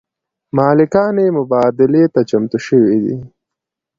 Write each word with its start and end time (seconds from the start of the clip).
مالکان 0.57 1.15
یې 1.23 1.27
مبادلې 1.37 2.03
ته 2.13 2.21
چمتو 2.29 2.57
شوي 2.67 2.97
دي. 3.05 3.15